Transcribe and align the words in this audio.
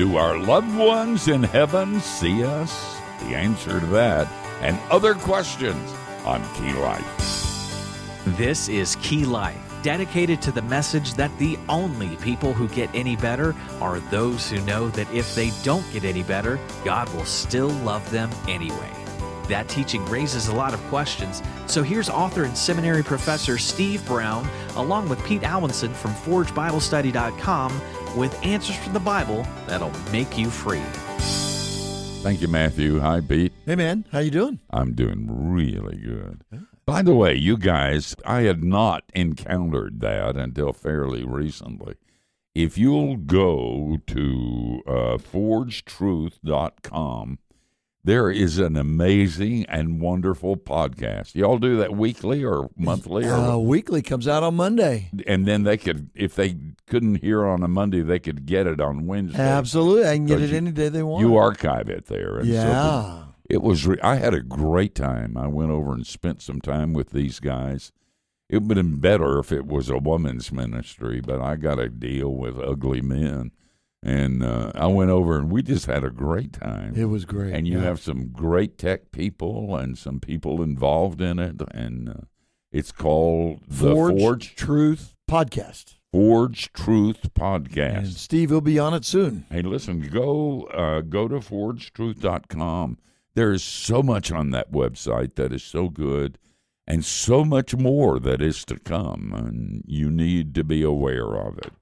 Do 0.00 0.16
our 0.16 0.38
loved 0.38 0.74
ones 0.78 1.28
in 1.28 1.42
heaven 1.42 2.00
see 2.00 2.42
us? 2.42 2.96
The 3.20 3.36
answer 3.36 3.80
to 3.80 3.86
that 3.88 4.26
and 4.62 4.78
other 4.90 5.12
questions 5.14 5.92
on 6.24 6.42
Key 6.54 6.72
Life. 6.72 7.04
This 8.24 8.70
is 8.70 8.96
Key 9.02 9.26
Life, 9.26 9.60
dedicated 9.82 10.40
to 10.40 10.52
the 10.52 10.62
message 10.62 11.12
that 11.16 11.36
the 11.36 11.58
only 11.68 12.16
people 12.16 12.54
who 12.54 12.66
get 12.68 12.88
any 12.94 13.14
better 13.14 13.54
are 13.82 14.00
those 14.00 14.48
who 14.48 14.58
know 14.62 14.88
that 14.88 15.12
if 15.12 15.34
they 15.34 15.52
don't 15.64 15.84
get 15.92 16.04
any 16.04 16.22
better, 16.22 16.58
God 16.82 17.06
will 17.12 17.26
still 17.26 17.68
love 17.68 18.10
them 18.10 18.30
anyway. 18.48 18.90
That 19.48 19.68
teaching 19.68 20.02
raises 20.06 20.48
a 20.48 20.54
lot 20.54 20.72
of 20.72 20.80
questions, 20.84 21.42
so 21.66 21.82
here's 21.82 22.08
author 22.08 22.44
and 22.44 22.56
seminary 22.56 23.02
professor 23.02 23.58
Steve 23.58 24.06
Brown, 24.06 24.48
along 24.76 25.10
with 25.10 25.22
Pete 25.26 25.42
Alwinson 25.42 25.92
from 25.92 26.12
ForgeBibleStudy.com, 26.12 27.80
with 28.16 28.44
answers 28.44 28.76
from 28.76 28.92
the 28.92 29.00
Bible 29.00 29.46
that'll 29.66 29.92
make 30.10 30.38
you 30.38 30.50
free. 30.50 30.82
Thank 32.22 32.42
you, 32.42 32.48
Matthew. 32.48 32.98
Hi, 32.98 33.20
Pete. 33.20 33.52
Hey, 33.64 33.76
man. 33.76 34.04
How 34.12 34.18
you 34.18 34.30
doing? 34.30 34.60
I'm 34.70 34.94
doing 34.94 35.26
really 35.30 35.96
good. 35.96 36.44
By 36.84 37.02
the 37.02 37.14
way, 37.14 37.34
you 37.34 37.56
guys, 37.56 38.14
I 38.26 38.42
had 38.42 38.62
not 38.62 39.04
encountered 39.14 40.00
that 40.00 40.36
until 40.36 40.72
fairly 40.72 41.24
recently. 41.24 41.94
If 42.54 42.76
you'll 42.76 43.16
go 43.16 43.98
to 44.08 44.82
uh, 44.86 45.16
forgetruth.com, 45.18 47.38
there 48.02 48.30
is 48.30 48.58
an 48.58 48.76
amazing 48.76 49.66
and 49.66 50.00
wonderful 50.00 50.56
podcast. 50.56 51.34
Y'all 51.34 51.58
do 51.58 51.76
that 51.78 51.94
weekly 51.94 52.42
or 52.44 52.70
monthly, 52.76 53.26
or, 53.26 53.34
Uh, 53.34 53.56
weekly 53.58 54.00
comes 54.02 54.26
out 54.26 54.42
on 54.42 54.56
Monday. 54.56 55.10
and 55.26 55.46
then 55.46 55.64
they 55.64 55.76
could, 55.76 56.08
if 56.14 56.34
they 56.34 56.56
couldn't 56.86 57.16
hear 57.16 57.44
on 57.46 57.62
a 57.62 57.68
Monday, 57.68 58.00
they 58.02 58.18
could 58.18 58.46
get 58.46 58.66
it 58.66 58.80
on 58.80 59.06
Wednesday. 59.06 59.38
Absolutely. 59.40 60.08
I 60.08 60.16
can 60.16 60.26
get 60.26 60.40
it 60.40 60.52
any 60.52 60.72
day 60.72 60.88
they 60.88 61.02
want. 61.02 61.20
You 61.26 61.36
archive 61.36 61.88
it 61.88 62.06
there. 62.06 62.38
And 62.38 62.46
so 62.48 62.52
Yeah. 62.52 63.22
it 63.48 63.62
was. 63.62 63.86
Re- 63.86 64.00
I 64.02 64.16
had 64.16 64.32
a 64.34 64.40
great 64.40 64.94
time. 64.94 65.36
I 65.36 65.46
went 65.48 65.70
over 65.70 65.92
and 65.92 66.06
spent 66.06 66.40
some 66.40 66.60
time 66.60 66.92
with 66.94 67.10
these 67.10 67.38
guys. 67.38 67.92
It 68.48 68.62
would 68.62 68.76
have 68.76 68.86
been 68.90 68.98
better 68.98 69.38
if 69.38 69.52
it 69.52 69.66
was 69.66 69.88
a 69.90 69.98
woman's 69.98 70.50
ministry, 70.50 71.20
but 71.20 71.40
I 71.40 71.54
got 71.56 71.76
to 71.76 71.88
deal 71.88 72.34
with 72.34 72.58
ugly 72.58 73.00
men, 73.00 73.52
and 74.02 74.42
uh, 74.42 74.72
I 74.74 74.86
went 74.86 75.10
over 75.10 75.38
and 75.38 75.50
we 75.50 75.62
just 75.62 75.86
had 75.86 76.04
a 76.04 76.10
great 76.10 76.52
time. 76.54 76.94
It 76.96 77.06
was 77.06 77.24
great. 77.24 77.52
and 77.54 77.66
you 77.68 77.78
yeah. 77.78 77.84
have 77.84 78.00
some 78.00 78.28
great 78.28 78.78
tech 78.78 79.12
people 79.12 79.76
and 79.76 79.98
some 79.98 80.20
people 80.20 80.62
involved 80.62 81.20
in 81.20 81.38
it, 81.38 81.60
and 81.72 82.08
uh, 82.08 82.14
it's 82.72 82.92
called 82.92 83.60
the 83.68 83.92
Forge, 83.94 84.18
Forge 84.18 84.54
Truth 84.56 85.14
Podcast. 85.30 85.96
Forge 86.12 86.72
Truth 86.72 87.24
And 87.24 87.34
Podcast. 87.34 88.14
Steve 88.14 88.50
will 88.50 88.60
be 88.60 88.78
on 88.78 88.94
it 88.94 89.04
soon. 89.04 89.46
Hey, 89.50 89.62
listen, 89.62 90.00
go 90.00 90.64
uh, 90.64 91.02
go 91.02 91.28
to 91.28 91.36
forgetruth.com. 91.36 92.98
There 93.34 93.52
is 93.52 93.62
so 93.62 94.02
much 94.02 94.32
on 94.32 94.50
that 94.50 94.72
website 94.72 95.36
that 95.36 95.52
is 95.52 95.62
so 95.62 95.88
good 95.88 96.38
and 96.86 97.04
so 97.04 97.44
much 97.44 97.76
more 97.76 98.18
that 98.18 98.42
is 98.42 98.64
to 98.64 98.78
come, 98.78 99.32
and 99.32 99.84
you 99.86 100.10
need 100.10 100.54
to 100.56 100.64
be 100.64 100.82
aware 100.82 101.36
of 101.36 101.58
it. 101.58 101.72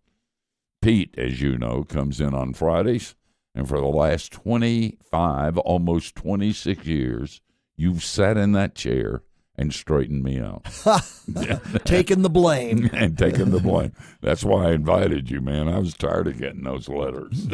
Pete, 0.80 1.14
as 1.18 1.40
you 1.40 1.58
know, 1.58 1.84
comes 1.84 2.20
in 2.20 2.34
on 2.34 2.54
Fridays, 2.54 3.14
and 3.54 3.68
for 3.68 3.80
the 3.80 3.86
last 3.86 4.32
25, 4.32 5.58
almost 5.58 6.14
26 6.14 6.86
years, 6.86 7.40
you've 7.76 8.04
sat 8.04 8.36
in 8.36 8.52
that 8.52 8.74
chair 8.74 9.22
and 9.56 9.74
straightened 9.74 10.22
me 10.22 10.38
out 10.38 10.64
Taking 11.84 12.22
the 12.22 12.30
blame. 12.30 12.88
and 12.94 13.18
taking 13.18 13.50
the 13.50 13.60
blame. 13.60 13.92
That's 14.20 14.44
why 14.44 14.68
I 14.68 14.72
invited 14.72 15.30
you, 15.30 15.40
man. 15.40 15.68
I 15.68 15.78
was 15.78 15.94
tired 15.94 16.28
of 16.28 16.38
getting 16.38 16.62
those 16.62 16.88
letters. 16.88 17.48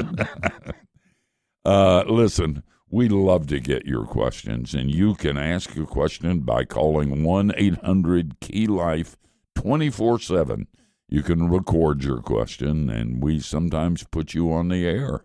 uh, 1.64 2.05
listen, 2.06 2.62
we 2.91 3.08
love 3.08 3.47
to 3.48 3.58
get 3.58 3.86
your 3.86 4.05
questions, 4.05 4.75
and 4.75 4.91
you 4.91 5.14
can 5.14 5.39
ask 5.39 5.77
a 5.77 5.86
question 5.86 6.40
by 6.40 6.64
calling 6.64 7.24
1 7.24 7.52
800 7.57 8.39
Key 8.40 8.67
Life 8.67 9.17
24 9.57 10.20
7. 10.20 10.67
You 11.08 11.22
can 11.22 11.48
record 11.48 12.02
your 12.02 12.20
question, 12.20 12.90
and 12.90 13.22
we 13.22 13.38
sometimes 13.40 14.04
put 14.04 14.34
you 14.34 14.52
on 14.52 14.68
the 14.68 14.86
air. 14.86 15.24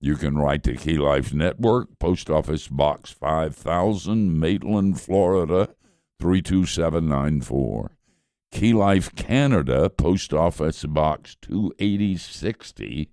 You 0.00 0.16
can 0.16 0.38
write 0.38 0.62
to 0.64 0.76
Key 0.76 0.98
Life 0.98 1.34
Network, 1.34 1.98
Post 1.98 2.30
Office 2.30 2.68
Box 2.68 3.10
5000, 3.10 4.38
Maitland, 4.38 5.00
Florida 5.00 5.70
32794. 6.20 7.90
Key 8.50 8.72
Life 8.72 9.14
Canada, 9.14 9.90
Post 9.90 10.32
Office 10.32 10.84
Box 10.84 11.36
28060, 11.42 13.10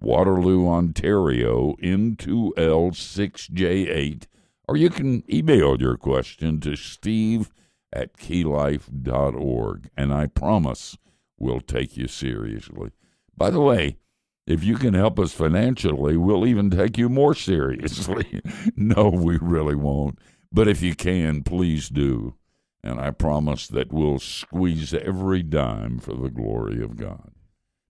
Waterloo, 0.00 0.68
Ontario, 0.68 1.74
N2L6J8. 1.82 4.26
Or 4.68 4.76
you 4.76 4.90
can 4.90 5.24
email 5.32 5.80
your 5.80 5.96
question 5.96 6.60
to 6.60 6.76
steve 6.76 7.50
at 7.92 8.16
keylife.org, 8.16 9.90
and 9.96 10.12
I 10.12 10.26
promise 10.26 10.96
we'll 11.38 11.60
take 11.60 11.96
you 11.96 12.08
seriously. 12.08 12.90
By 13.36 13.50
the 13.50 13.60
way, 13.60 13.98
if 14.46 14.64
you 14.64 14.76
can 14.76 14.94
help 14.94 15.18
us 15.18 15.32
financially, 15.32 16.16
we'll 16.16 16.46
even 16.46 16.70
take 16.70 16.96
you 16.96 17.08
more 17.08 17.34
seriously. 17.34 18.40
no, 18.76 19.08
we 19.08 19.36
really 19.36 19.74
won't. 19.74 20.18
But 20.50 20.68
if 20.68 20.82
you 20.82 20.94
can, 20.94 21.42
please 21.42 21.88
do. 21.88 22.34
And 22.82 22.98
I 22.98 23.10
promise 23.10 23.66
that 23.68 23.92
we'll 23.92 24.18
squeeze 24.18 24.94
every 24.94 25.42
dime 25.42 25.98
for 25.98 26.14
the 26.14 26.30
glory 26.30 26.82
of 26.82 26.96
God. 26.96 27.32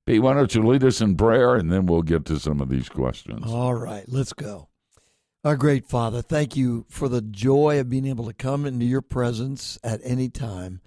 Pete, 0.07 0.23
why 0.23 0.35
don't 0.35 0.55
you 0.55 0.67
lead 0.67 0.83
us 0.83 1.01
in 1.01 1.17
prayer 1.17 1.55
and 1.55 1.71
then 1.71 1.87
we'll 1.87 2.03
get 2.03 2.25
to 2.25 2.41
some 2.41 2.61
of 2.61 2.71
these 2.71 2.89
questions. 2.89 3.45
All 3.47 3.75
right, 3.75 4.05
let's 4.09 4.33
go. 4.33 4.69
Our 5.45 5.57
great 5.57 5.87
Father, 5.87 6.23
thank 6.23 6.57
you 6.57 6.87
for 6.89 7.09
the 7.09 7.21
joy 7.21 7.79
of 7.79 7.89
being 7.89 8.07
able 8.07 8.27
to 8.27 8.33
come 8.33 8.67
into 8.67 8.85
your 8.85 9.03
presence 9.03 9.79
at 9.85 10.01
any 10.03 10.29
time 10.29 10.81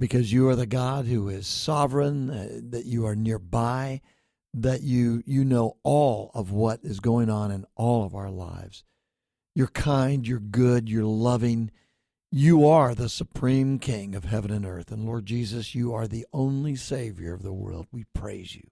because 0.00 0.32
you 0.32 0.48
are 0.48 0.56
the 0.56 0.66
God 0.66 1.04
who 1.04 1.28
is 1.28 1.46
sovereign, 1.46 2.30
uh, 2.30 2.48
that 2.70 2.86
you 2.86 3.06
are 3.06 3.14
nearby, 3.14 4.00
that 4.54 4.82
you 4.82 5.22
you 5.26 5.44
know 5.44 5.76
all 5.84 6.32
of 6.34 6.50
what 6.50 6.80
is 6.82 6.98
going 6.98 7.30
on 7.30 7.52
in 7.52 7.66
all 7.76 8.04
of 8.04 8.14
our 8.14 8.30
lives. 8.30 8.82
You're 9.54 9.68
kind, 9.68 10.26
you're 10.26 10.40
good, 10.40 10.88
you're 10.88 11.04
loving. 11.04 11.70
You 12.32 12.66
are 12.66 12.94
the 12.94 13.08
supreme 13.08 13.78
king 13.78 14.14
of 14.14 14.24
heaven 14.24 14.50
and 14.50 14.64
earth. 14.64 14.90
And 14.90 15.04
Lord 15.04 15.26
Jesus, 15.26 15.74
you 15.74 15.92
are 15.92 16.06
the 16.06 16.26
only 16.32 16.76
savior 16.76 17.34
of 17.34 17.42
the 17.42 17.52
world. 17.52 17.86
We 17.92 18.04
praise 18.14 18.56
you. 18.56 18.68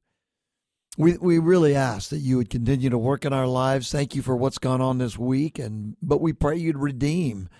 We 0.97 1.19
we 1.19 1.39
really 1.39 1.75
ask 1.75 2.09
that 2.09 2.19
you 2.19 2.39
would 2.39 2.51
continue 2.51 2.89
to 2.89 2.99
work 2.99 3.27
in 3.27 3.35
our 3.35 3.47
lives. 3.47 3.93
Thank 3.93 4.15
you 4.15 4.23
for 4.23 4.35
what's 4.35 4.59
gone 4.59 4.81
on 4.81 4.97
this 4.99 5.19
week 5.19 5.59
and 5.59 5.97
but 6.01 6.23
we 6.23 6.33
pray 6.33 6.57
you'd 6.57 6.79
redeem 6.79 7.51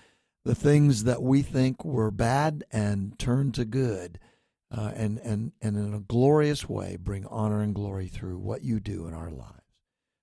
the 0.49 0.55
things 0.55 1.03
that 1.03 1.21
we 1.21 1.43
think 1.43 1.85
were 1.85 2.09
bad 2.09 2.63
and 2.71 3.19
turn 3.19 3.51
to 3.51 3.63
good. 3.63 4.17
Uh, 4.75 4.91
and, 4.95 5.19
and, 5.19 5.51
and 5.61 5.77
in 5.77 5.93
a 5.93 5.99
glorious 5.99 6.67
way, 6.67 6.97
bring 6.99 7.23
honor 7.27 7.61
and 7.61 7.75
glory 7.75 8.07
through 8.07 8.39
what 8.39 8.63
you 8.63 8.79
do 8.79 9.05
in 9.05 9.13
our 9.13 9.29
lives. 9.29 9.53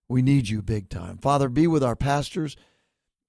We 0.08 0.22
need 0.22 0.48
you 0.48 0.62
big 0.62 0.88
time. 0.88 1.18
Father, 1.18 1.48
be 1.48 1.68
with 1.68 1.84
our 1.84 1.94
pastors, 1.94 2.56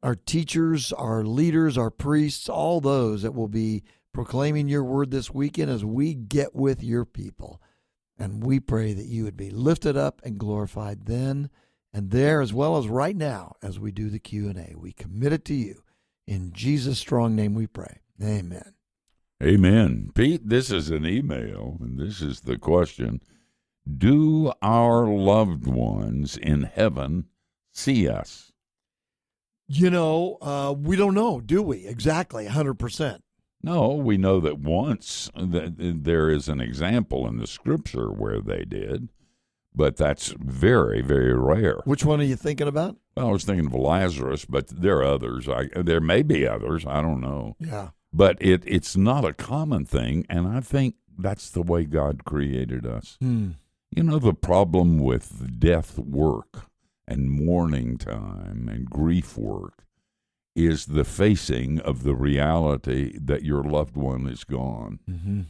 our 0.01 0.15
teachers, 0.15 0.91
our 0.91 1.23
leaders, 1.23 1.77
our 1.77 1.91
priests, 1.91 2.49
all 2.49 2.81
those 2.81 3.21
that 3.21 3.35
will 3.35 3.47
be 3.47 3.83
proclaiming 4.11 4.67
your 4.67 4.83
word 4.83 5.11
this 5.11 5.31
weekend 5.31 5.69
as 5.69 5.85
we 5.85 6.15
get 6.15 6.55
with 6.55 6.81
your 6.81 7.05
people. 7.05 7.61
And 8.17 8.43
we 8.43 8.59
pray 8.59 8.93
that 8.93 9.05
you 9.05 9.23
would 9.25 9.37
be 9.37 9.51
lifted 9.51 9.95
up 9.95 10.19
and 10.23 10.39
glorified 10.39 11.05
then 11.05 11.51
and 11.93 12.09
there 12.09 12.41
as 12.41 12.55
well 12.55 12.75
as 12.75 12.87
right 12.87 13.15
now 13.15 13.53
as 13.61 13.77
we 13.77 13.91
do 13.91 14.09
the 14.09 14.17
Q&A. 14.17 14.73
We 14.75 14.93
commit 14.93 15.31
it 15.31 15.45
to 15.45 15.53
you. 15.53 15.83
In 16.27 16.51
Jesus' 16.51 16.99
strong 16.99 17.35
name 17.35 17.53
we 17.53 17.67
pray. 17.67 18.01
Amen. 18.21 18.73
Amen. 19.41 20.11
Pete, 20.13 20.49
this 20.49 20.71
is 20.71 20.89
an 20.89 21.05
email, 21.05 21.77
and 21.79 21.97
this 21.97 22.21
is 22.21 22.41
the 22.41 22.57
question 22.57 23.21
Do 23.97 24.51
our 24.61 25.07
loved 25.07 25.67
ones 25.67 26.35
in 26.35 26.63
heaven 26.63 27.25
see 27.71 28.09
us? 28.09 28.51
You 29.67 29.89
know, 29.89 30.37
uh, 30.41 30.73
we 30.77 30.95
don't 30.95 31.13
know, 31.13 31.39
do 31.39 31.61
we? 31.61 31.85
Exactly, 31.85 32.47
100%. 32.47 33.19
No, 33.61 33.93
we 33.93 34.17
know 34.17 34.39
that 34.39 34.59
once 34.59 35.29
that 35.35 35.75
there 35.77 36.29
is 36.29 36.47
an 36.47 36.61
example 36.61 37.27
in 37.27 37.37
the 37.37 37.47
scripture 37.47 38.11
where 38.11 38.39
they 38.39 38.63
did, 38.65 39.09
but 39.77 39.95
that's 39.95 40.33
very, 40.39 41.01
very 41.01 41.33
rare. 41.35 41.81
Which 41.85 42.03
one 42.03 42.19
are 42.19 42.25
you 42.25 42.35
thinking 42.35 42.67
about? 42.67 42.97
Well, 43.15 43.27
I 43.27 43.31
was 43.31 43.45
thinking 43.45 43.67
of 43.67 43.73
Lazarus, 43.75 44.43
but 44.43 44.67
there 44.67 44.97
are 44.97 45.03
others. 45.03 45.47
I, 45.47 45.67
there 45.75 46.01
may 46.01 46.23
be 46.23 46.47
others. 46.47 46.83
I 46.85 47.01
don't 47.03 47.21
know. 47.21 47.55
Yeah. 47.59 47.89
But 48.11 48.37
it, 48.41 48.63
it's 48.65 48.97
not 48.97 49.23
a 49.23 49.33
common 49.33 49.85
thing, 49.85 50.25
and 50.29 50.47
I 50.47 50.61
think 50.61 50.95
that's 51.17 51.51
the 51.51 51.61
way 51.61 51.85
God 51.85 52.25
created 52.25 52.87
us. 52.87 53.17
Hmm. 53.21 53.51
You 53.91 54.03
know, 54.03 54.17
the 54.17 54.33
problem 54.33 54.97
with 54.99 55.59
death 55.59 55.99
work 55.99 56.65
and 57.07 57.29
mourning 57.29 57.97
time 57.97 58.67
and 58.67 58.89
grief 58.89 59.37
work 59.37 59.85
is 60.55 60.87
the 60.87 61.05
facing 61.05 61.79
of 61.81 62.03
the 62.03 62.15
reality 62.15 63.15
that 63.21 63.43
your 63.43 63.63
loved 63.63 63.95
one 63.95 64.27
is 64.27 64.43
gone. 64.43 64.99
Mm-hmm. 65.09 65.41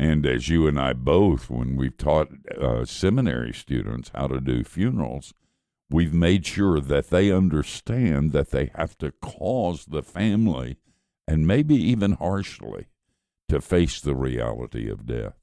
And 0.00 0.24
as 0.24 0.48
you 0.48 0.68
and 0.68 0.78
I 0.78 0.92
both, 0.92 1.50
when 1.50 1.74
we've 1.74 1.96
taught 1.96 2.28
uh, 2.56 2.84
seminary 2.84 3.52
students 3.52 4.12
how 4.14 4.28
to 4.28 4.40
do 4.40 4.62
funerals, 4.62 5.34
we've 5.90 6.14
made 6.14 6.46
sure 6.46 6.78
that 6.80 7.10
they 7.10 7.32
understand 7.32 8.30
that 8.30 8.50
they 8.52 8.70
have 8.76 8.96
to 8.98 9.10
cause 9.20 9.86
the 9.86 10.04
family, 10.04 10.76
and 11.26 11.48
maybe 11.48 11.74
even 11.74 12.12
harshly, 12.12 12.86
to 13.48 13.60
face 13.60 14.00
the 14.00 14.14
reality 14.14 14.88
of 14.88 15.04
death. 15.04 15.34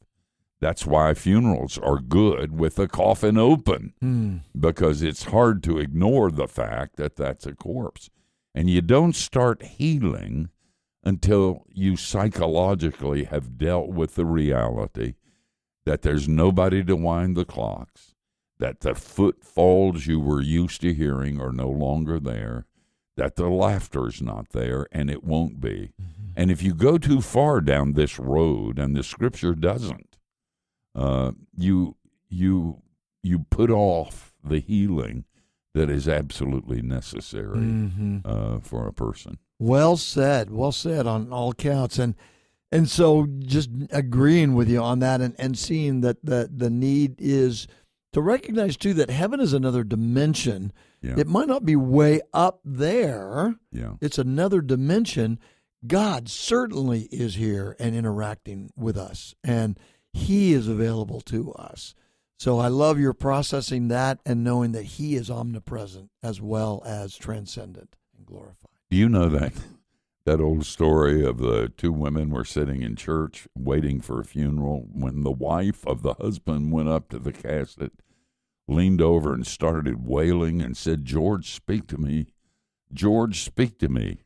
That's 0.61 0.85
why 0.85 1.13
funerals 1.15 1.77
are 1.77 1.99
good 1.99 2.57
with 2.57 2.75
the 2.75 2.87
coffin 2.87 3.37
open 3.37 3.91
Mm. 4.01 4.39
because 4.57 5.01
it's 5.01 5.25
hard 5.25 5.63
to 5.63 5.79
ignore 5.79 6.31
the 6.31 6.47
fact 6.47 6.95
that 6.95 7.17
that's 7.17 7.45
a 7.45 7.53
corpse. 7.53 8.09
And 8.53 8.69
you 8.69 8.81
don't 8.81 9.15
start 9.17 9.63
healing 9.63 10.47
until 11.05 11.65
you 11.71 11.95
psychologically 11.95 13.25
have 13.25 13.57
dealt 13.57 13.89
with 13.89 14.15
the 14.15 14.25
reality 14.25 15.13
that 15.85 16.01
there's 16.01 16.27
nobody 16.27 16.83
to 16.83 16.95
wind 16.95 17.37
the 17.37 17.45
clocks, 17.45 18.15
that 18.57 18.79
the 18.79 18.95
footfalls 18.95 20.07
you 20.07 20.19
were 20.19 20.41
used 20.41 20.81
to 20.81 20.93
hearing 20.93 21.39
are 21.39 21.51
no 21.51 21.69
longer 21.69 22.19
there, 22.19 22.65
that 23.17 23.35
the 23.35 23.47
laughter's 23.49 24.21
not 24.21 24.49
there, 24.49 24.87
and 24.91 25.09
it 25.11 25.23
won't 25.23 25.61
be. 25.61 25.91
And 26.35 26.49
if 26.49 26.63
you 26.63 26.73
go 26.73 26.97
too 26.97 27.21
far 27.21 27.61
down 27.61 27.93
this 27.93 28.17
road, 28.19 28.79
and 28.79 28.95
the 28.95 29.03
scripture 29.03 29.53
doesn't, 29.53 30.17
uh, 30.95 31.31
you 31.55 31.95
you 32.29 32.81
you 33.21 33.39
put 33.49 33.69
off 33.69 34.33
the 34.43 34.59
healing 34.59 35.25
that 35.73 35.89
is 35.89 36.07
absolutely 36.07 36.81
necessary 36.81 37.57
Mhm. 37.59 38.21
uh, 38.25 38.59
for 38.59 38.87
a 38.87 38.93
person. 38.93 39.37
Well 39.59 39.97
said. 39.97 40.49
Well 40.51 40.71
said 40.71 41.07
on 41.07 41.31
all 41.31 41.53
counts. 41.53 41.97
And 41.99 42.15
and 42.71 42.89
so 42.89 43.27
just 43.39 43.69
agreeing 43.91 44.53
with 44.53 44.69
you 44.69 44.81
on 44.81 44.99
that 44.99 45.21
and, 45.21 45.35
and 45.39 45.57
seeing 45.57 46.01
that 46.01 46.25
the, 46.25 46.49
the 46.53 46.69
need 46.69 47.15
is 47.19 47.67
to 48.11 48.21
recognize 48.21 48.75
too 48.75 48.93
that 48.95 49.09
heaven 49.09 49.39
is 49.39 49.53
another 49.53 49.83
dimension. 49.83 50.73
Yeah, 51.01 51.15
It 51.17 51.27
might 51.27 51.47
not 51.47 51.63
be 51.63 51.75
way 51.75 52.21
up 52.33 52.59
there. 52.65 53.55
yeah, 53.71 53.93
It's 54.01 54.17
another 54.17 54.61
dimension. 54.61 55.39
God 55.85 56.27
certainly 56.27 57.03
is 57.11 57.35
here 57.35 57.75
and 57.79 57.95
interacting 57.95 58.71
with 58.75 58.97
us, 58.97 59.35
and 59.43 59.79
He 60.11 60.51
is 60.53 60.67
available 60.67 61.21
to 61.21 61.51
us. 61.53 61.93
So 62.39 62.57
I 62.59 62.67
love 62.69 62.99
your 62.99 63.13
processing 63.13 63.87
that 63.89 64.19
and 64.25 64.43
knowing 64.43 64.71
that 64.71 64.83
He 64.83 65.15
is 65.15 65.29
omnipresent 65.29 66.09
as 66.23 66.41
well 66.41 66.81
as 66.85 67.15
transcendent 67.15 67.95
and 68.17 68.25
glorified. 68.25 68.71
Do 68.89 68.97
you 68.97 69.09
know 69.09 69.29
that 69.29 69.53
that 70.25 70.41
old 70.41 70.65
story 70.65 71.25
of 71.25 71.37
the 71.37 71.71
two 71.75 71.91
women 71.91 72.29
were 72.29 72.45
sitting 72.45 72.81
in 72.81 72.95
church 72.95 73.47
waiting 73.57 74.01
for 74.01 74.19
a 74.19 74.25
funeral 74.25 74.87
when 74.91 75.23
the 75.23 75.31
wife 75.31 75.85
of 75.87 76.01
the 76.01 76.15
husband 76.15 76.71
went 76.71 76.89
up 76.89 77.09
to 77.09 77.19
the 77.19 77.31
casket, 77.31 77.93
leaned 78.67 79.01
over 79.01 79.33
and 79.33 79.45
started 79.45 80.07
wailing 80.07 80.61
and 80.61 80.77
said, 80.77 81.05
"George, 81.05 81.51
speak 81.51 81.87
to 81.87 81.97
me. 81.97 82.27
George, 82.93 83.43
speak 83.43 83.79
to 83.79 83.89
me." 83.89 84.21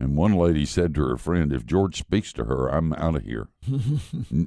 And 0.00 0.16
one 0.16 0.34
lady 0.34 0.66
said 0.66 0.94
to 0.94 1.06
her 1.06 1.16
friend, 1.16 1.52
"If 1.52 1.64
George 1.64 1.98
speaks 1.98 2.32
to 2.34 2.44
her, 2.44 2.68
I'm 2.68 2.92
out 2.94 3.16
of 3.16 3.22
here. 3.22 3.48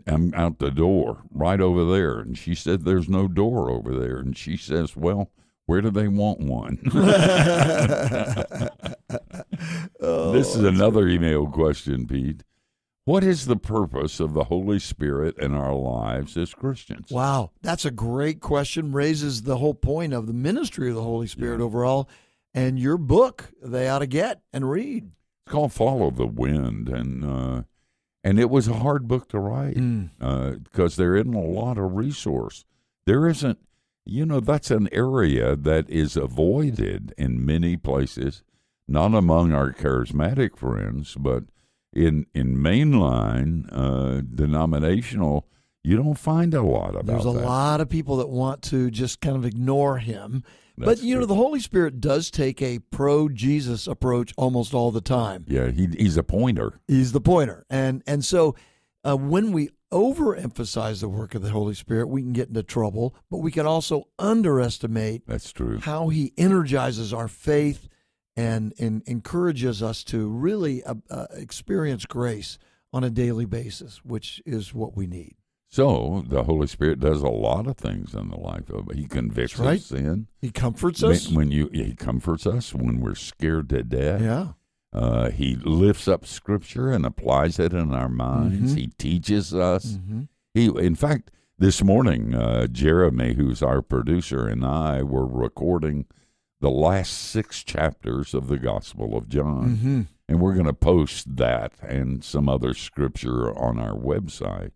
I'm 0.05 0.33
out 0.35 0.59
the 0.59 0.71
door, 0.71 1.23
right 1.31 1.59
over 1.59 1.85
there." 1.85 2.19
And 2.19 2.37
she 2.37 2.53
said, 2.53 2.83
"There's 2.83 3.09
no 3.09 3.27
door 3.27 3.71
over 3.71 3.97
there." 3.97 4.17
And 4.17 4.37
she 4.37 4.57
says, 4.57 4.95
"Well." 4.95 5.31
Where 5.67 5.81
do 5.81 5.89
they 5.89 6.07
want 6.07 6.39
one? 6.39 6.79
this 10.31 10.55
is 10.55 10.63
another 10.63 11.07
email 11.07 11.47
question, 11.47 12.07
Pete. 12.07 12.43
What 13.05 13.23
is 13.23 13.45
the 13.45 13.55
purpose 13.55 14.19
of 14.19 14.33
the 14.33 14.45
Holy 14.45 14.79
Spirit 14.79 15.37
in 15.39 15.53
our 15.53 15.73
lives 15.73 16.35
as 16.35 16.53
Christians? 16.53 17.09
Wow, 17.09 17.51
that's 17.61 17.85
a 17.85 17.91
great 17.91 18.41
question. 18.41 18.91
Raises 18.91 19.43
the 19.43 19.57
whole 19.57 19.73
point 19.73 20.11
of 20.13 20.27
the 20.27 20.33
ministry 20.33 20.89
of 20.89 20.95
the 20.95 21.03
Holy 21.03 21.27
Spirit 21.27 21.59
Yeah. 21.59 21.65
overall. 21.65 22.09
And 22.53 22.77
your 22.79 22.97
book, 22.97 23.51
they 23.61 23.87
ought 23.87 23.99
to 23.99 24.07
get 24.07 24.41
and 24.51 24.69
read. 24.69 25.11
It's 25.45 25.51
called 25.53 25.71
Follow 25.71 26.11
the 26.11 26.25
Wind, 26.27 26.89
and 26.89 27.23
uh, 27.23 27.63
and 28.23 28.39
it 28.39 28.49
was 28.49 28.67
a 28.67 28.73
hard 28.79 29.07
book 29.07 29.29
to 29.29 29.39
write 29.39 29.77
Mm. 29.77 30.63
because 30.65 30.97
there 30.97 31.15
isn't 31.15 31.33
a 31.33 31.39
lot 31.39 31.77
of 31.77 31.93
resource. 31.95 32.65
There 33.05 33.25
isn't, 33.29 33.57
you 34.05 34.25
know, 34.25 34.41
that's 34.41 34.69
an 34.69 34.89
area 34.91 35.55
that 35.55 35.89
is 35.89 36.17
avoided 36.17 37.13
in 37.17 37.45
many 37.45 37.77
places, 37.77 38.43
not 38.87 39.13
among 39.13 39.53
our 39.53 39.71
charismatic 39.71 40.57
friends, 40.57 41.15
but 41.19 41.43
in 41.93 42.25
in 42.33 42.57
mainline 42.57 43.67
uh, 43.71 44.21
denominational. 44.21 45.47
You 45.83 45.95
don't 45.95 46.15
find 46.19 46.53
a 46.53 46.61
lot 46.61 46.89
about 46.89 47.05
There's 47.05 47.25
a 47.25 47.31
that. 47.31 47.45
lot 47.45 47.79
of 47.79 47.87
people 47.87 48.17
that 48.17 48.27
want 48.27 48.61
to 48.63 48.91
just 48.91 49.21
kind 49.21 49.37
of 49.37 49.45
ignore 49.45 49.99
him. 49.99 50.43
That's 50.77 50.99
but, 50.99 51.07
you 51.07 51.17
know, 51.17 51.25
the 51.25 51.33
Holy 51.35 51.61
Spirit 51.61 52.01
does 52.01 52.29
take 52.29 52.61
a 52.61 52.79
pro 52.79 53.29
Jesus 53.29 53.87
approach 53.87 54.33
almost 54.37 54.73
all 54.73 54.91
the 54.91 55.01
time. 55.01 55.45
Yeah, 55.47 55.71
he, 55.71 55.87
he's 55.97 56.17
a 56.17 56.23
pointer. 56.23 56.81
He's 56.87 57.13
the 57.13 57.21
pointer. 57.21 57.65
And, 57.69 58.03
and 58.05 58.23
so 58.23 58.53
uh, 59.03 59.15
when 59.15 59.53
we 59.53 59.69
overemphasize 59.91 60.99
the 60.99 61.09
work 61.09 61.33
of 61.33 61.41
the 61.41 61.51
Holy 61.51 61.73
Spirit, 61.73 62.09
we 62.09 62.21
can 62.21 62.33
get 62.33 62.49
into 62.49 62.63
trouble, 62.63 63.15
but 63.31 63.37
we 63.37 63.51
can 63.51 63.65
also 63.65 64.09
underestimate 64.19 65.25
That's 65.25 65.51
true. 65.53 65.79
how 65.79 66.09
he 66.09 66.33
energizes 66.37 67.13
our 67.13 67.27
faith 67.27 67.87
and, 68.37 68.73
and 68.79 69.01
encourages 69.05 69.83
us 69.83 70.03
to 70.05 70.29
really 70.29 70.83
uh, 70.83 70.95
uh, 71.09 71.25
experience 71.33 72.05
grace 72.05 72.57
on 72.93 73.03
a 73.03 73.09
daily 73.09 73.45
basis, 73.45 74.05
which 74.05 74.41
is 74.45 74.73
what 74.73 74.95
we 74.95 75.07
need. 75.07 75.35
So 75.69 76.23
the 76.29 76.43
Holy 76.43 76.67
Spirit 76.67 77.01
does 77.01 77.21
a 77.21 77.27
lot 77.27 77.67
of 77.67 77.75
things 77.75 78.13
in 78.13 78.29
the 78.29 78.37
life 78.37 78.69
of 78.69 78.89
He 78.93 79.05
convicts 79.05 79.59
right. 79.59 79.79
of 79.79 79.83
sin. 79.85 80.27
He 80.39 80.49
comforts 80.51 81.03
us. 81.03 81.29
When 81.29 81.51
you 81.51 81.69
He 81.73 81.93
comforts 81.93 82.47
us 82.47 82.73
when 82.73 83.01
we're 83.01 83.15
scared 83.15 83.67
to 83.69 83.83
death. 83.83 84.21
yeah. 84.21 84.47
Uh, 84.93 85.29
he 85.29 85.55
lifts 85.57 86.07
up 86.07 86.25
Scripture 86.25 86.89
and 86.91 87.05
applies 87.05 87.59
it 87.59 87.73
in 87.73 87.93
our 87.93 88.07
minds. 88.07 88.73
Mhm. 88.73 88.77
He 88.77 88.87
teaches 88.97 89.53
us. 89.53 89.95
hmm 89.97 90.21
He, 90.53 90.67
in 90.67 90.95
fact, 90.95 91.29
this 91.59 91.83
morning, 91.83 92.33
uh, 92.33 92.67
Jeremy, 92.67 93.33
who's 93.33 93.61
our 93.61 93.81
producer, 93.81 94.47
and 94.47 94.63
I 94.63 95.03
were 95.03 95.27
recording 95.27 96.05
the 96.59 96.69
last 96.69 97.11
six 97.13 97.63
chapters 97.63 98.33
of 98.33 98.47
the 98.47 98.57
Gospel 98.57 99.15
of 99.17 99.29
John. 99.29 99.75
hmm 99.75 100.01
and 100.29 100.41
we're 100.41 100.55
going 100.55 100.65
to 100.65 100.73
post 100.73 101.37
that 101.37 101.71
and 101.81 102.21
some 102.21 102.49
other 102.49 102.73
scripture 102.73 103.57
on 103.57 103.79
our 103.79 103.93
website. 103.95 104.71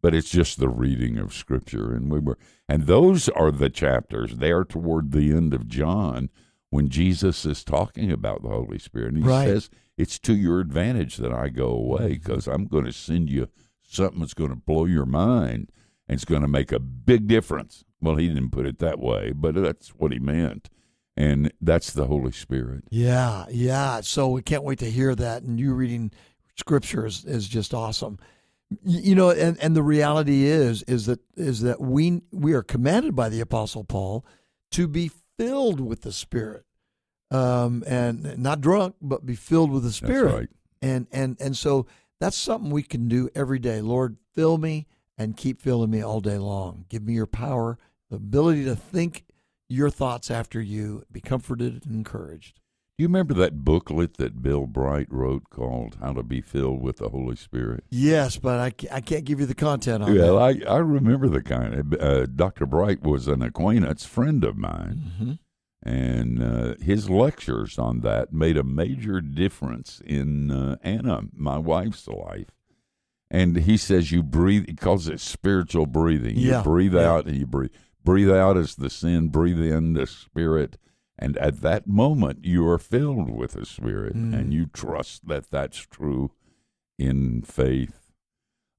But 0.00 0.14
it's 0.14 0.30
just 0.30 0.60
the 0.60 0.68
reading 0.68 1.18
of 1.18 1.34
scripture. 1.34 1.92
And 1.92 2.12
we 2.12 2.20
were 2.20 2.38
and 2.68 2.86
those 2.86 3.28
are 3.30 3.50
the 3.50 3.70
chapters. 3.70 4.36
They 4.36 4.52
are 4.52 4.64
toward 4.64 5.10
the 5.10 5.32
end 5.32 5.52
of 5.52 5.66
john 5.66 6.28
when 6.70 6.88
jesus 6.90 7.44
is 7.44 7.64
talking 7.64 8.12
about 8.12 8.42
the 8.42 8.50
holy 8.50 8.78
spirit. 8.78 9.14
And 9.14 9.24
he 9.24 9.28
Right. 9.28 9.46
says 9.48 9.70
it's 9.96 10.18
to 10.20 10.34
your 10.36 10.60
advantage 10.60 11.16
that 11.16 11.32
i 11.32 11.48
go 11.48 11.68
away 11.70 12.08
because 12.22 12.46
i'm 12.46 12.66
going 12.66 12.84
to 12.84 12.92
send 12.92 13.30
you 13.30 13.48
something 13.82 14.20
that's 14.20 14.34
going 14.34 14.50
to 14.50 14.56
blow 14.56 14.84
your 14.84 15.06
mind 15.06 15.72
and 16.08 16.14
it's 16.16 16.24
going 16.24 16.42
to 16.42 16.48
make 16.48 16.70
a 16.70 16.78
big 16.78 17.26
difference. 17.26 17.82
Well 18.00 18.14
he 18.14 18.28
didn't 18.28 18.50
put 18.50 18.66
it 18.66 18.78
that 18.78 19.00
way 19.00 19.32
but 19.34 19.56
that's 19.56 19.88
what 19.88 20.12
he 20.12 20.20
meant 20.20 20.70
and 21.16 21.52
that's 21.60 21.92
the 21.92 22.06
holy 22.06 22.32
spirit 22.32 22.84
Yeah, 22.90 23.46
yeah. 23.50 24.00
So 24.00 24.28
we 24.28 24.42
can't 24.42 24.64
wait 24.64 24.78
to 24.80 24.90
hear 24.90 25.14
that. 25.14 25.42
And 25.42 25.58
you 25.60 25.74
reading 25.74 26.10
scripture 26.56 27.06
is, 27.06 27.24
is 27.24 27.48
just 27.48 27.74
awesome. 27.74 28.18
You 28.82 29.14
know, 29.14 29.30
and, 29.30 29.56
and 29.60 29.76
the 29.76 29.82
reality 29.82 30.44
is 30.44 30.82
is 30.84 31.06
that 31.06 31.20
is 31.36 31.60
that 31.60 31.80
we 31.80 32.22
we 32.32 32.54
are 32.54 32.62
commanded 32.62 33.14
by 33.14 33.28
the 33.28 33.40
apostle 33.40 33.84
Paul 33.84 34.24
to 34.72 34.88
be 34.88 35.10
filled 35.38 35.80
with 35.80 36.02
the 36.02 36.10
Spirit, 36.12 36.64
um, 37.30 37.84
and 37.86 38.36
not 38.38 38.60
drunk, 38.60 38.96
but 39.00 39.24
be 39.26 39.36
filled 39.36 39.70
with 39.70 39.84
the 39.84 39.92
Spirit. 39.92 40.24
that's 40.24 40.34
right 40.34 40.48
And 40.82 41.06
and 41.12 41.36
and 41.40 41.56
so 41.56 41.86
that's 42.18 42.36
something 42.36 42.70
we 42.70 42.82
can 42.82 43.06
do 43.06 43.28
every 43.34 43.58
day. 43.58 43.80
Lord, 43.80 44.16
fill 44.34 44.58
me 44.58 44.86
and 45.16 45.36
keep 45.36 45.60
filling 45.60 45.90
me 45.90 46.02
all 46.02 46.20
day 46.20 46.38
long. 46.38 46.86
Give 46.88 47.04
me 47.04 47.12
your 47.12 47.26
power, 47.26 47.78
the 48.10 48.16
ability 48.16 48.64
to 48.64 48.74
think 48.74 49.24
your 49.68 49.90
thoughts 49.90 50.30
after 50.30 50.60
you, 50.60 51.04
be 51.10 51.20
comforted 51.20 51.84
and 51.86 51.94
encouraged. 51.94 52.60
Do 52.96 53.02
you 53.02 53.08
remember 53.08 53.34
that 53.34 53.64
booklet 53.64 54.18
that 54.18 54.40
Bill 54.40 54.68
Bright 54.68 55.08
wrote 55.10 55.50
called 55.50 55.96
How 56.00 56.12
to 56.12 56.22
Be 56.22 56.40
Filled 56.40 56.80
with 56.80 56.98
the 56.98 57.08
Holy 57.08 57.34
Spirit? 57.34 57.82
Yes, 57.90 58.36
but 58.36 58.60
I, 58.60 58.66
I 58.96 59.00
can't 59.00 59.24
give 59.24 59.40
you 59.40 59.46
the 59.46 59.54
content 59.54 60.04
on 60.04 60.14
Well, 60.14 60.36
that. 60.38 60.64
I, 60.68 60.74
I 60.74 60.78
remember 60.78 61.28
the 61.28 61.42
kind 61.42 61.74
of. 61.74 61.92
Uh, 62.00 62.26
Dr. 62.26 62.66
Bright 62.66 63.02
was 63.02 63.26
an 63.26 63.42
acquaintance 63.42 64.04
friend 64.04 64.44
of 64.44 64.56
mine, 64.56 65.10
Mhm. 65.20 65.38
and 65.82 66.40
uh, 66.40 66.74
his 66.80 67.10
lectures 67.10 67.80
on 67.80 68.00
that 68.02 68.32
made 68.32 68.56
a 68.56 68.62
major 68.62 69.20
difference 69.20 70.00
in 70.06 70.52
uh, 70.52 70.76
Anna, 70.82 71.22
my 71.34 71.58
wife's 71.58 72.06
life. 72.06 72.46
And 73.28 73.56
he 73.56 73.76
says 73.76 74.12
you 74.12 74.22
breathe, 74.22 74.66
he 74.68 74.74
calls 74.74 75.08
it 75.08 75.18
spiritual 75.18 75.86
breathing. 75.86 76.36
You 76.36 76.50
Yeah, 76.52 76.62
breathe 76.62 76.94
yeah. 76.94 77.10
out 77.10 77.26
and 77.26 77.36
you 77.36 77.46
breathe. 77.46 77.72
Breathe 78.04 78.30
out 78.30 78.56
as 78.56 78.74
the 78.76 78.90
sin, 78.90 79.28
breathe 79.28 79.60
in 79.60 79.94
the 79.94 80.06
spirit. 80.06 80.76
And 81.18 81.36
at 81.38 81.60
that 81.62 81.86
moment, 81.86 82.44
you 82.44 82.66
are 82.68 82.78
filled 82.78 83.30
with 83.30 83.52
the 83.52 83.64
Spirit, 83.64 84.14
Mm. 84.16 84.34
and 84.34 84.52
you 84.52 84.66
trust 84.66 85.28
that 85.28 85.48
that's 85.50 85.78
true 85.78 86.32
in 86.98 87.42
faith. 87.42 88.10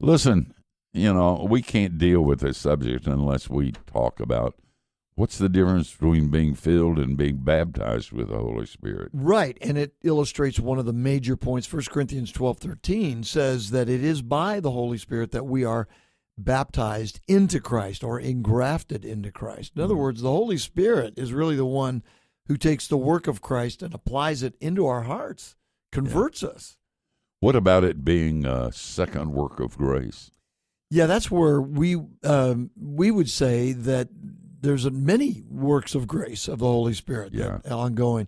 Listen, 0.02 0.54
you 0.94 1.14
know, 1.14 1.48
we 1.50 1.62
can't 1.62 1.98
deal 1.98 2.22
with 2.22 2.42
this 2.42 2.58
subject 2.58 3.08
unless 3.08 3.50
we 3.50 3.72
talk 3.88 4.20
about 4.20 4.56
What's 5.18 5.38
the 5.38 5.48
difference 5.48 5.94
between 5.94 6.28
being 6.28 6.56
filled 6.56 7.00
and 7.00 7.16
being 7.16 7.38
baptized 7.38 8.12
with 8.12 8.28
the 8.28 8.38
Holy 8.38 8.66
Spirit? 8.66 9.12
Right, 9.14 9.58
and 9.62 9.78
it 9.78 9.94
illustrates 10.04 10.60
one 10.60 10.78
of 10.78 10.86
the 10.86 10.92
major 10.92 11.38
points. 11.38 11.72
1 11.72 11.84
Corinthians 11.90 12.34
12 12.34 12.58
13 12.58 13.24
says 13.24 13.72
that 13.72 13.88
it 13.88 14.04
is 14.04 14.22
by 14.22 14.60
the 14.60 14.72
Holy 14.72 14.98
Spirit 14.98 15.32
that 15.32 15.46
we 15.46 15.64
are 15.64 15.88
baptized 16.38 17.20
into 17.28 17.60
Christ 17.60 18.04
or 18.04 18.20
engrafted 18.20 19.06
into 19.06 19.32
Christ. 19.32 19.74
In 19.76 19.82
other 19.82 19.96
words, 19.96 20.22
the 20.22 20.30
Holy 20.30 20.58
Spirit 20.58 21.14
is 21.18 21.34
really 21.34 21.56
the 21.56 21.66
one 21.66 22.04
who 22.48 22.58
takes 22.58 22.88
the 22.88 22.98
work 22.98 23.28
of 23.28 23.42
Christ 23.42 23.82
and 23.82 23.94
applies 23.94 24.44
it 24.44 24.56
into 24.60 24.86
our 24.86 25.04
hearts, 25.04 25.56
converts 25.92 26.44
us. 26.44 26.78
What 27.40 27.56
about 27.56 27.84
it 27.84 28.04
being 28.06 28.46
a 28.46 28.72
second 28.72 29.34
work 29.34 29.60
of 29.60 29.78
grace? 29.78 30.32
Yeah, 30.90 31.06
that's 31.08 31.32
where 31.32 31.60
we 31.62 31.98
um, 32.24 32.70
we 32.80 33.10
would 33.12 33.30
say 33.30 33.72
that 33.74 34.10
there's 34.62 34.90
many 34.90 35.44
works 35.50 35.96
of 35.96 36.08
grace 36.08 36.48
of 36.48 36.60
the 36.60 36.66
Holy 36.66 36.94
Spirit 36.94 37.34
Yeah. 37.34 37.60
ongoing, 37.70 38.28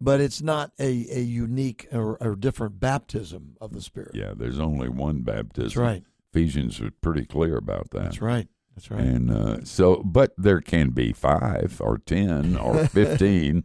but 0.00 0.20
it's 0.20 0.40
not 0.42 0.72
a, 0.78 0.84
a 1.10 1.20
unique 1.20 1.88
or, 1.92 2.16
or 2.22 2.34
different 2.36 2.80
baptism 2.80 3.56
of 3.60 3.72
the 3.72 3.80
Spirit. 3.82 4.14
Yeah, 4.14 4.32
there's 4.36 4.58
only 4.58 4.88
one 4.88 5.20
baptism. 5.22 5.64
That's 5.64 5.76
right. 5.76 6.02
Ephesians 6.32 6.80
is 6.80 6.90
pretty 7.00 7.24
clear 7.24 7.56
about 7.56 7.90
that. 7.90 8.04
That's 8.04 8.22
right. 8.22 8.48
That's 8.74 8.90
right. 8.90 9.00
And 9.00 9.30
uh, 9.30 9.64
so, 9.64 10.02
but 10.04 10.32
there 10.38 10.60
can 10.60 10.90
be 10.90 11.12
five 11.12 11.80
or 11.82 11.98
10 11.98 12.56
or 12.56 12.86
15 12.88 13.64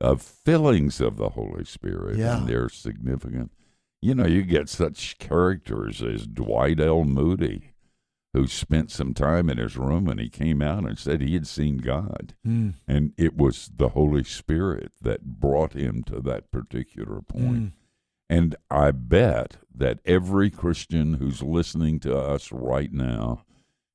of 0.00 0.22
fillings 0.22 1.00
of 1.00 1.16
the 1.16 1.30
Holy 1.30 1.64
Spirit. 1.64 2.16
Yeah. 2.18 2.38
And 2.38 2.48
they're 2.48 2.68
significant. 2.68 3.52
You 4.00 4.14
know, 4.14 4.26
you 4.26 4.42
get 4.42 4.68
such 4.68 5.18
characters 5.18 6.02
as 6.02 6.26
Dwight 6.26 6.80
L. 6.80 7.04
Moody, 7.04 7.72
who 8.32 8.46
spent 8.46 8.90
some 8.90 9.14
time 9.14 9.48
in 9.48 9.58
his 9.58 9.76
room 9.76 10.08
and 10.08 10.18
he 10.18 10.28
came 10.28 10.60
out 10.60 10.84
and 10.84 10.98
said 10.98 11.20
he 11.20 11.34
had 11.34 11.46
seen 11.46 11.78
God. 11.78 12.34
Mm. 12.46 12.74
And 12.88 13.12
it 13.16 13.36
was 13.36 13.70
the 13.74 13.90
Holy 13.90 14.24
Spirit 14.24 14.92
that 15.00 15.24
brought 15.24 15.74
him 15.74 16.02
to 16.04 16.20
that 16.20 16.50
particular 16.50 17.20
point. 17.20 17.56
Mm. 17.56 17.72
And 18.28 18.56
I 18.70 18.90
bet 18.90 19.56
that 19.74 20.00
every 20.04 20.50
Christian 20.50 21.14
who's 21.14 21.42
listening 21.42 22.00
to 22.00 22.16
us 22.16 22.50
right 22.52 22.92
now 22.92 23.44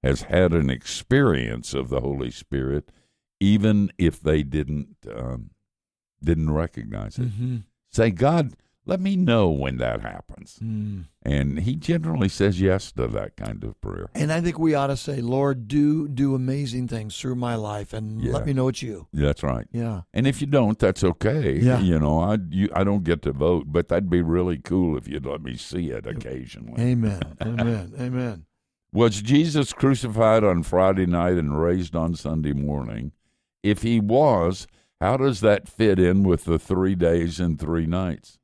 has 0.03 0.24
had 0.24 0.53
an 0.53 0.69
experience 0.69 1.74
of 1.74 1.89
the 1.89 2.01
Holy 2.01 2.31
Spirit, 2.31 2.91
even 3.39 3.91
if 3.98 4.21
they 4.21 4.43
didn't 4.43 4.95
um, 5.13 5.50
didn't 6.24 6.51
recognize 6.51 7.17
it. 7.17 7.29
Mhm. 7.29 7.63
Say, 7.91 8.12
God, 8.12 8.53
let 8.86 9.00
me 9.00 9.15
know 9.15 9.50
when 9.50 9.77
that 9.77 10.01
happens. 10.01 10.57
Mm. 10.63 11.05
And 11.24 11.59
He 11.59 11.75
generally 11.75 12.29
says 12.29 12.59
yes 12.59 12.91
to 12.93 13.07
that 13.07 13.36
kind 13.38 13.63
of 13.63 13.79
prayer. 13.81 14.09
And 14.15 14.31
I 14.31 14.41
think 14.41 14.57
we 14.57 14.74
ought 14.74 14.88
to 14.88 14.98
say, 14.98 15.21
Lord, 15.21 15.67
do 15.67 16.07
do 16.07 16.33
amazing 16.36 16.88
things 16.88 17.17
through 17.19 17.36
my 17.36 17.55
life, 17.55 17.93
and 17.93 18.21
Yeah. 18.21 18.33
let 18.33 18.45
me 18.45 18.53
know 18.53 18.67
it's 18.69 18.81
you. 18.81 19.07
That's 19.13 19.43
right. 19.43 19.67
Yeah. 19.71 20.01
And 20.13 20.25
if 20.25 20.41
you 20.41 20.48
don't, 20.48 20.79
that's 20.79 21.03
okay. 21.03 21.59
Yeah. 21.59 21.79
You 21.79 22.00
know, 22.00 22.19
I 22.19 22.38
you, 22.50 22.69
I 22.74 22.83
don't 22.83 23.03
get 23.03 23.21
to 23.24 23.31
vote, 23.31 23.65
but 23.67 23.89
that'd 23.89 24.09
be 24.09 24.21
really 24.21 24.57
cool 24.57 24.98
if 24.98 25.07
you'd 25.07 25.25
let 25.25 25.41
me 25.43 25.55
see 25.57 25.91
it 25.91 26.07
occasionally. 26.07 26.81
Amen. 26.81 27.21
Amen. 27.41 27.93
Amen. 28.00 28.45
Was 28.91 29.21
Jesus 29.21 29.71
crucified 29.71 30.43
on 30.43 30.63
Friday 30.63 31.05
night 31.05 31.33
and 31.33 31.62
raised 31.62 31.95
on 31.95 32.15
Sunday 32.15 32.53
morning? 32.53 33.12
If 33.62 33.83
he 33.83 34.00
was, 34.00 34.65
how 35.00 35.17
does 35.17 35.41
that 35.41 35.67
fit 35.67 36.00
in 36.00 36.24
with 36.24 36.45
the 36.45 36.57
three 36.57 36.95
days 36.95 37.39
and 37.39 37.59
three 37.59 37.86
nights? 37.86 38.39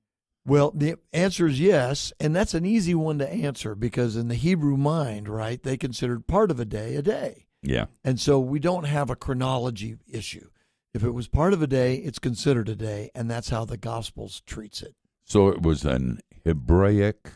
Well, 0.45 0.71
the 0.75 0.97
answer 1.11 1.47
is 1.47 1.59
yes, 1.59 2.13
and 2.19 2.35
that's 2.35 2.53
an 2.53 2.65
easy 2.65 2.93
one 2.93 3.17
to 3.17 3.27
answer 3.27 3.73
because 3.73 4.15
in 4.15 4.27
the 4.27 4.35
Hebrew 4.35 4.77
mind, 4.77 5.27
right, 5.27 5.61
they 5.61 5.75
considered 5.75 6.27
part 6.27 6.51
of 6.51 6.59
a 6.59 6.65
day 6.65 6.95
a 6.95 7.01
day. 7.01 7.47
Yeah. 7.63 7.85
And 8.03 8.19
so 8.19 8.39
we 8.39 8.59
don't 8.59 8.83
have 8.83 9.09
a 9.09 9.15
chronology 9.15 9.97
issue. 10.07 10.49
If 10.93 11.03
it 11.03 11.11
was 11.11 11.27
part 11.27 11.53
of 11.53 11.61
a 11.61 11.67
day, 11.67 11.95
it's 11.95 12.19
considered 12.19 12.69
a 12.69 12.75
day, 12.75 13.09
and 13.15 13.29
that's 13.29 13.49
how 13.49 13.65
the 13.65 13.75
Gospels 13.75 14.41
treats 14.45 14.81
it. 14.81 14.95
So 15.25 15.49
it 15.49 15.63
was 15.63 15.83
an 15.83 16.19
Hebraic 16.45 17.31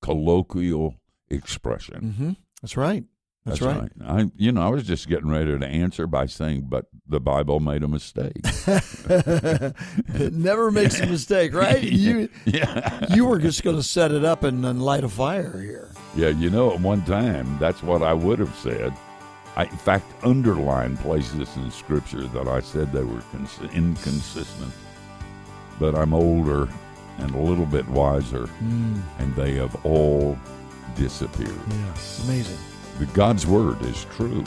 colloquial 0.00 0.94
expression. 1.28 2.00
Mm-hmm. 2.00 2.30
That's 2.62 2.76
right. 2.76 3.04
That's, 3.44 3.60
right. 3.60 3.90
I, 4.04 4.30
you 4.36 4.52
know, 4.52 4.62
I 4.62 4.68
was 4.68 4.84
just 4.84 5.08
getting 5.08 5.28
ready 5.28 5.58
to 5.58 5.66
answer 5.66 6.06
by 6.06 6.26
saying, 6.26 6.66
"But 6.68 6.86
the 7.12 7.20
Bible 7.20 7.60
made 7.60 7.84
a 7.84 7.88
mistake." 7.88 8.40
it 8.66 10.32
never 10.32 10.70
makes 10.70 10.98
a 10.98 11.06
mistake, 11.06 11.54
right? 11.54 11.82
You 12.02 12.28
yeah. 12.46 13.14
you 13.14 13.26
were 13.26 13.38
just 13.38 13.62
going 13.62 13.76
to 13.76 13.82
set 13.82 14.10
it 14.10 14.24
up 14.24 14.42
and, 14.42 14.64
and 14.66 14.82
light 14.82 15.04
a 15.04 15.08
fire 15.08 15.60
here. 15.60 15.90
Yeah, 16.16 16.28
you 16.28 16.50
know, 16.50 16.72
at 16.72 16.80
one 16.80 17.04
time, 17.04 17.58
that's 17.58 17.82
what 17.82 18.02
I 18.02 18.12
would 18.12 18.38
have 18.40 18.54
said. 18.56 18.92
I, 19.56 19.64
in 19.64 19.76
fact, 19.76 20.06
underlined 20.24 20.98
places 21.00 21.54
in 21.56 21.70
Scripture 21.70 22.26
that 22.28 22.48
I 22.48 22.60
said 22.60 22.92
they 22.92 23.04
were 23.04 23.20
cons- 23.32 23.60
inconsistent. 23.72 24.72
But 25.78 25.94
I'm 25.94 26.14
older 26.14 26.68
and 27.18 27.34
a 27.34 27.38
little 27.38 27.66
bit 27.66 27.86
wiser, 27.88 28.46
hmm. 28.46 29.00
and 29.18 29.34
they 29.36 29.54
have 29.54 29.84
all 29.84 30.38
disappeared. 30.96 31.50
Yeah, 31.68 31.94
amazing. 32.24 32.58
The 32.98 33.06
God's 33.06 33.46
Word 33.46 33.80
is 33.82 34.06
true. 34.16 34.44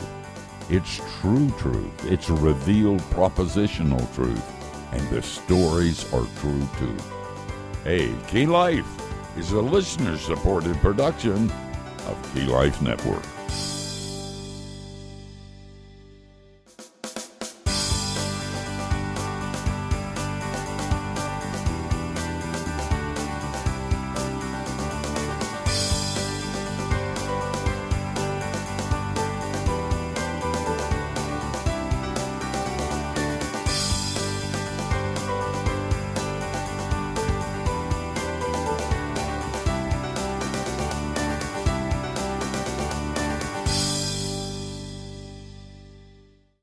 It's 0.69 0.99
true 1.19 1.51
truth. 1.59 2.11
It's 2.11 2.29
revealed 2.29 3.01
propositional 3.11 4.13
truth. 4.15 4.43
And 4.93 5.07
the 5.09 5.21
stories 5.21 6.11
are 6.11 6.25
true 6.39 6.67
too. 6.79 6.97
Hey, 7.83 8.15
Key 8.27 8.47
Life 8.47 8.87
is 9.37 9.51
a 9.51 9.61
listener 9.61 10.17
supported 10.17 10.75
production 10.77 11.51
of 12.07 12.31
Key 12.33 12.45
Life 12.45 12.81
Network. 12.81 13.34